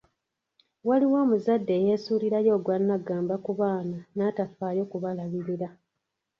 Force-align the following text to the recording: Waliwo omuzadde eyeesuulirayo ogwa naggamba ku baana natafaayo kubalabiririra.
Waliwo 0.87 1.17
omuzadde 1.23 1.71
eyeesuulirayo 1.79 2.51
ogwa 2.57 2.75
naggamba 2.79 3.35
ku 3.45 3.51
baana 3.59 3.97
natafaayo 4.17 4.83
kubalabiririra. 4.91 5.69